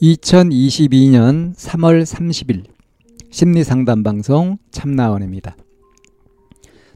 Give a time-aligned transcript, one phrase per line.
[0.00, 2.64] 2022년 3월 30일
[3.30, 5.56] 심리 상담 방송 참나원입니다.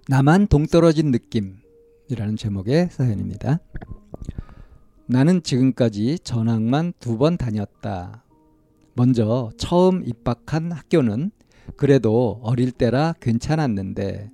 [0.09, 3.59] 나만 동떨어진 느낌이라는 제목의 사연입니다.
[5.07, 8.25] 나는 지금까지 전학만 두 번 다녔다.
[8.95, 11.33] 먼저 처음 입학한 학교는
[11.77, 14.31] 그래도 어릴 때라 괜찮았는데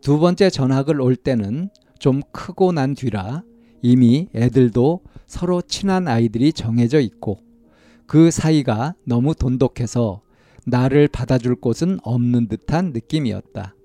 [0.00, 3.42] 두 번째 전학을 올 때는 좀 크고 난 뒤라
[3.82, 7.49] 이미 애들도 서로 친한 아이들이 정해져 있고
[8.10, 10.20] 그 사이가 너무 돈독해서
[10.66, 13.76] 나를 받아줄 곳은 없는 듯한 느낌이었다.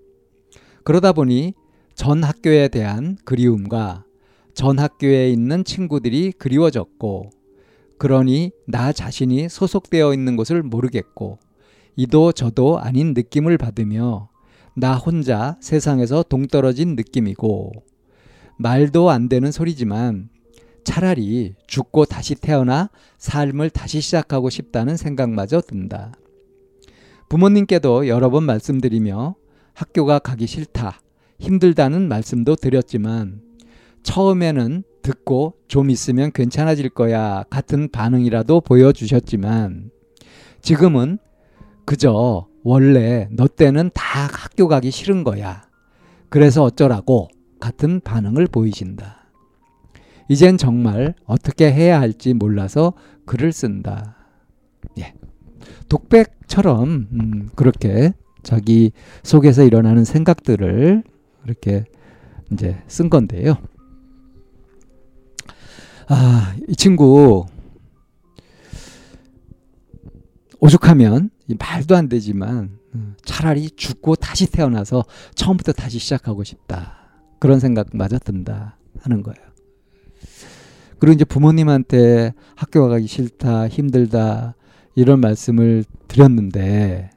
[0.84, 1.54] 그러다 보니
[1.94, 4.04] 전 학교에 대한 그리움과
[4.56, 7.30] 전 학교에 있는 친구들이 그리워졌고
[8.00, 11.38] 그러니 나 자신이 소속되어 있는 것을 모르겠고
[11.96, 14.30] 이도 저도 아닌 느낌을 받으며
[14.76, 17.74] 나 혼자 세상에서 동떨어진 느낌이고
[18.58, 20.30] 말도 안 되는 소리지만
[20.86, 26.14] 차라리 죽고 다시 태어나 삶을 다시 시작하고 싶다는 생각마저 든다.
[27.28, 29.36] 부모님께도 여러 번 말씀드리며
[29.74, 31.02] 학교가 가기 싫다,
[31.40, 33.42] 힘들다는 말씀도 드렸지만
[34.04, 39.92] 처음에는 듣고 좀 있으면 괜찮아질 거야 같은 반응이라도 보여주셨지만
[40.62, 41.20] 지금은
[41.86, 45.68] 그저 원래 너 때는 다 학교 가기 싫은 거야.
[46.30, 47.28] 그래서 어쩌라고
[47.60, 49.25] 같은 반응을 보이신다.
[50.28, 52.94] 이젠 정말 어떻게 해야 할지 몰라서
[53.26, 54.16] 글을 쓴다.
[55.00, 55.14] 예.
[55.90, 58.14] 독백처럼 음, 그렇게
[58.44, 58.92] 자기
[59.24, 61.04] 속에서 일어나는 생각들을
[61.46, 61.86] 이렇게
[62.52, 63.58] 이제 쓴 건데요.
[66.08, 67.46] 아, 이 친구
[70.60, 71.30] 오죽하면
[71.60, 75.04] 말도 안 되지만 음, 차라리 죽고 다시 태어나서
[75.36, 76.98] 처음부터 다시 시작하고 싶다.
[77.40, 79.55] 그런 생각마저 든다 하는 거예요.
[81.06, 84.56] 그리고 이제 부모님한테 학교 가기 싫다, 힘들다
[84.96, 87.12] 이런 말씀을 드렸는데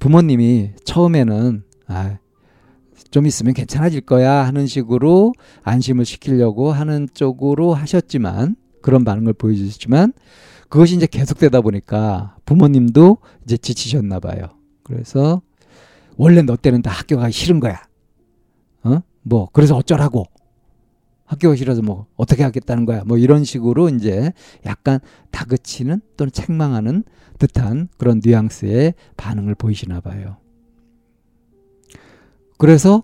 [0.00, 2.18] 부모님이 처음에는 아,
[3.12, 10.14] 좀 있으면 괜찮아질 거야 하는 식으로 안심을 시키려고 하는 쪽으로 하셨지만 그런 반응을 보여주셨지만
[10.68, 14.46] 그것이 이제 계속되다 보니까 부모님도 이제 지치셨나 봐요.
[14.82, 15.42] 그래서
[16.16, 17.84] 원래 너 때는 다 학교 가기 싫은 거야.
[18.82, 18.98] 어?
[19.22, 20.24] 뭐 그래서 어쩌라고.
[21.32, 23.04] 학교가 싫어서 뭐 어떻게 하겠다는 거야.
[23.04, 24.32] 뭐 이런 식으로 이제
[24.66, 25.00] 약간
[25.30, 27.04] 다그치는 또는 책망하는
[27.38, 30.36] 듯한 그런 뉘앙스의 반응을 보이시나 봐요.
[32.58, 33.02] 그래서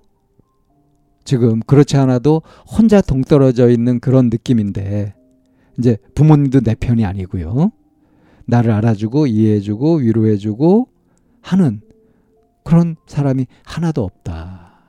[1.24, 5.14] 지금 그렇지 않아도 혼자 동떨어져 있는 그런 느낌인데
[5.78, 7.72] 이제 부모님도 내 편이 아니고요.
[8.44, 10.88] 나를 알아주고 이해해주고 위로해주고
[11.40, 11.80] 하는
[12.62, 14.80] 그런 사람이 하나도 없다.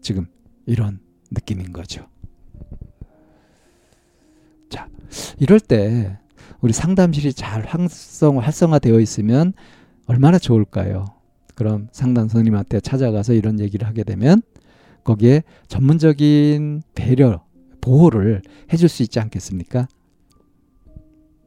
[0.00, 0.26] 지금
[0.66, 0.98] 이런
[1.30, 2.06] 느낌인 거죠.
[5.10, 6.18] 자, 이럴 때
[6.60, 9.52] 우리 상담실이 잘 활성, 활성화되어 있으면
[10.06, 11.06] 얼마나 좋을까요?
[11.54, 14.42] 그럼 상담 선생님한테 찾아가서 이런 얘기를 하게 되면
[15.04, 17.42] 거기에 전문적인 배려,
[17.80, 19.88] 보호를 해줄 수 있지 않겠습니까?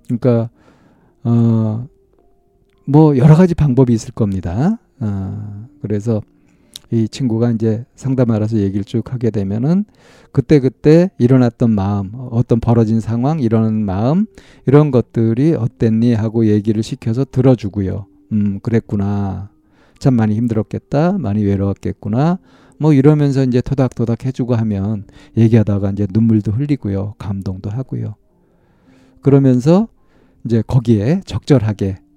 [0.06, 0.50] 그러니까
[1.24, 1.88] 어,
[2.86, 4.78] 뭐 여러 가지 방법이 있을 겁니다.
[5.00, 6.22] 어, 그래서
[6.94, 9.86] 이 친구가 이제 상담하러서 얘기를 쭉 하게 되면은
[10.32, 14.28] 그때 그때 일어났던 마음, 어떤 벌어진 상황, 이런 마음
[14.68, 18.06] 이런 것들이 어땠니 하고 얘기를 시켜서 들어주고요.
[18.32, 19.50] 음, 그랬구나.
[19.98, 21.18] 참 많이 힘들었겠다.
[21.18, 22.38] 많이 외로웠겠구나.
[22.78, 25.06] 뭐 이러면서 이제 토닥토닥 해주고 하면
[25.36, 27.16] 얘기하다가 이제 눈물도 흘리고요.
[27.18, 28.16] 감동도 하고요.
[29.22, 29.88] 그러면서
[30.46, 32.13] 이제 거기에 적절하게 어?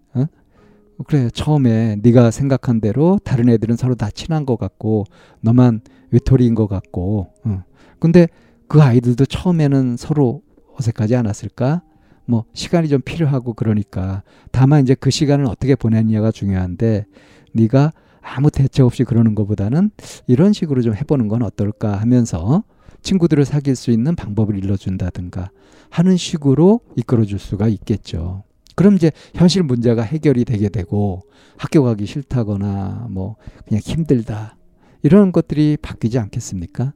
[1.06, 5.04] 그래 처음에 네가 생각한 대로 다른 애들은 서로 다 친한 것 같고
[5.40, 7.62] 너만 외톨이인 것 같고 어.
[7.98, 8.28] 근데
[8.68, 10.42] 그 아이들도 처음에는 서로
[10.74, 11.82] 어색하지 않았을까?
[12.24, 17.06] 뭐 시간이 좀 필요하고 그러니까 다만 이제 그 시간을 어떻게 보냈냐가 중요한데
[17.52, 19.90] 네가 아무 대책 없이 그러는 것보다는
[20.26, 22.64] 이런 식으로 좀 해보는 건 어떨까 하면서
[23.02, 25.50] 친구들을 사귈 수 있는 방법을 일러준다든가
[25.90, 28.42] 하는 식으로 이끌어줄 수가 있겠죠.
[28.76, 31.22] 그럼 이제 현실 문제가 해결이 되게 되고
[31.56, 33.36] 학교 가기 싫다거나 뭐
[33.66, 34.56] 그냥 힘들다
[35.02, 36.92] 이런 것들이 바뀌지 않겠습니까?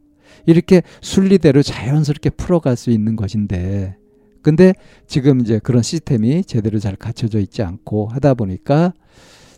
[0.47, 3.97] 이렇게 순리대로 자연스럽게 풀어갈 수 있는 것인데
[4.43, 4.75] 근데
[5.07, 8.93] 지금 이제 그런 시스템이 제대로 잘 갖춰져 있지 않고 하다 보니까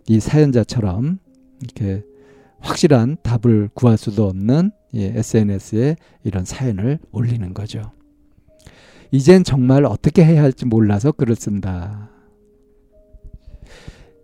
[0.08, 1.18] 이 사연자처럼
[1.60, 2.02] 이렇게
[2.60, 7.92] 확실한 답을 구할 수도 없는 예, SNS에 이런 사연을 올리는 거죠.
[9.10, 12.11] 이젠 정말 어떻게 해야 할지 몰라서 글을 쓴다.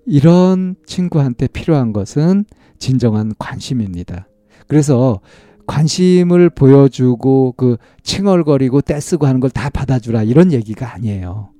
[0.08, 2.44] 이런 친구한테 필요한 것은
[2.78, 4.28] 진정한 관심입니다.
[4.66, 5.20] 그래서
[5.66, 11.50] 관심을 보여주고 그 칭얼거리고 떼쓰고 하는 걸 다 받아주라 이런 얘기가 아니에요.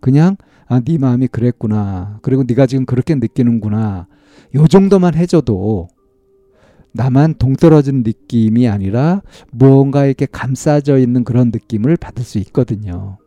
[0.00, 0.36] 그냥
[0.66, 2.18] 아, 네 마음이 그랬구나.
[2.22, 4.06] 그리고 네가 지금 그렇게 느끼는구나.
[4.54, 5.88] 요 정도만 해줘도
[6.92, 13.18] 나만 동떨어진 느낌이 아니라 무언가 이렇게 감싸져 있는 그런 느낌을 받을 수 있거든요.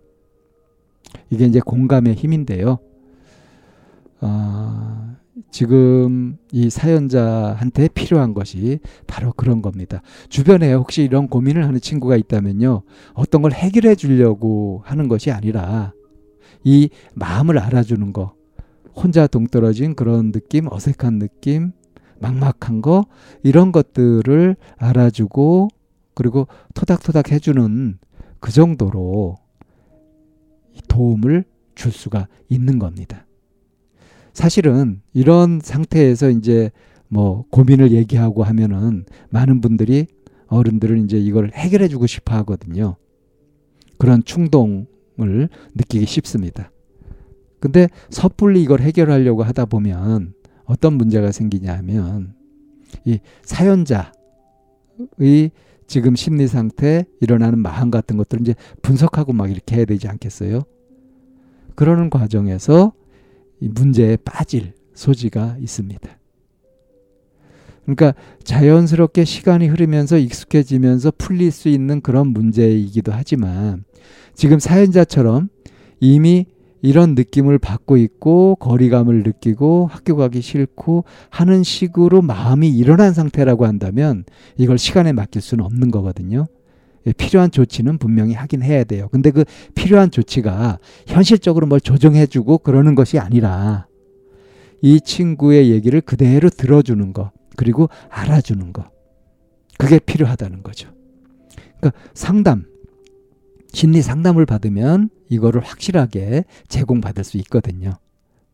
[1.30, 2.80] 이게 이제 공감의 힘인데요.
[4.28, 5.16] 아,
[5.52, 10.02] 지금 이 사연자한테 필요한 것이 바로 그런 겁니다.
[10.30, 12.82] 주변에 혹시 이런 고민을 하는 친구가 있다면요.
[13.14, 15.94] 어떤 걸 해결해 주려고 하는 것이 아니라
[16.64, 18.34] 이 마음을 알아주는 거.
[18.96, 21.74] 혼자 동떨어진 그런 느낌, 어색한 느낌,
[22.20, 23.06] 막막한 거,
[23.44, 25.68] 이런 것들을 알아주고
[26.16, 28.00] 그리고 토닥토닥 해주는
[28.40, 29.36] 그 정도로
[30.88, 31.44] 도움을
[31.76, 33.25] 줄 수가 있는 겁니다.
[34.36, 36.70] 사실은 이런 상태에서 이제
[37.08, 40.08] 뭐 고민을 얘기하고 하면은 많은 분들이
[40.48, 42.98] 어른들은 이제 이걸 해결해 주고 싶어 하거든요.
[43.98, 46.70] 그런 충동을 느끼기 쉽습니다.
[47.62, 50.34] 근데 섣불리 이걸 해결하려고 하다 보면
[50.66, 52.34] 어떤 문제가 생기냐 하면
[53.06, 54.12] 이 사연자의
[55.88, 60.64] 지금 심리 상태 일어나는 마음 같은 것들을 이제 분석하고 막 이렇게 해야 되지 않겠어요?
[61.76, 62.92] 그러는 과정에서
[63.60, 66.18] 이 문제에 빠질 소지가 있습니다.
[67.84, 73.84] 그러니까 자연스럽게 시간이 흐르면서 익숙해지면서 풀릴 수 있는 그런 문제이기도 하지만
[74.34, 75.50] 지금 사연자처럼
[76.00, 76.48] 이미
[76.82, 84.24] 이런 느낌을 받고 있고 거리감을 느끼고 학교 가기 싫고 하는 식으로 마음이 일어난 상태라고 한다면
[84.58, 86.46] 이걸 시간에 맡길 수는 없는 거거든요.
[87.08, 89.08] 예, 필요한 조치는 분명히 하긴 해야 돼요.
[89.12, 93.88] 근데 그 필요한 조치가 현실적으로 뭘 조정해주고 그러는 것이 아니라
[94.82, 98.90] 이 친구의 얘기를 그대로 들어주는 거, 그리고 알아주는 거.
[99.78, 100.90] 그게 필요하다는 거죠.
[101.80, 102.66] 그러니까 상담,
[103.74, 107.94] 심리 상담을 받으면 이거를 확실하게 제공받을 수 있거든요.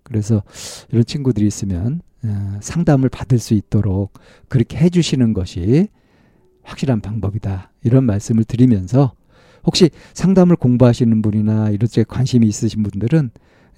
[0.04, 0.44] 그래서
[0.90, 4.14] 이런 친구들이 있으면 어, 상담을 받을 수 있도록
[4.50, 5.88] 그렇게 해주시는 것이
[6.64, 7.72] 확실한 방법이다.
[7.84, 9.14] 이런 말씀을 드리면서
[9.66, 13.32] 혹시 상담을 공부하시는 분이나 이런 쪽에 관심이 있으신 분들은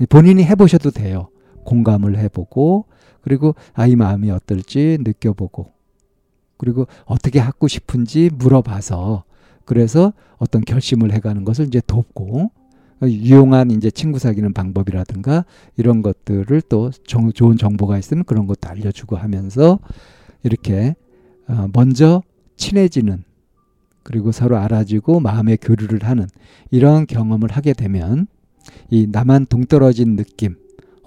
[0.09, 1.29] 본인이 해보셔도 돼요.
[1.63, 2.85] 공감을 해보고
[3.21, 5.71] 그리고 아이 마음이 어떨지 느껴보고
[6.57, 9.23] 그리고 어떻게 하고 싶은지 물어봐서
[9.65, 12.51] 그래서 어떤 결심을 해가는 것을 이제 돕고
[13.03, 15.45] 유용한 이제 친구 사귀는 방법이라든가
[15.75, 19.79] 이런 것들을 또 정, 좋은 정보가 있으면 그런 것도 알려주고 하면서
[20.43, 20.95] 이렇게
[21.47, 22.23] 어, 먼저
[22.63, 23.23] 친해지는
[24.03, 26.27] 그리고 서로 알아주고 마음의 교류를 하는
[26.71, 28.27] 이런 경험을 하게 되면
[28.89, 30.55] 이 나만 동떨어진 느낌,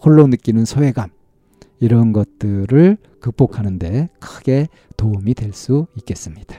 [0.02, 1.08] 홀로 느끼는 소외감
[1.80, 4.68] 이런 것들을 극복하는데 크게
[4.98, 6.56] 도움이 될 수 있겠습니다.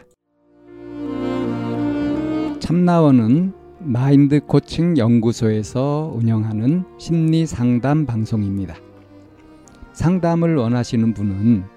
[2.59, 8.75] 참나원은 마인드 코칭 연구소에서 운영하는 심리 상담 방송입니다.
[9.93, 11.76] 상담을 원하시는 분은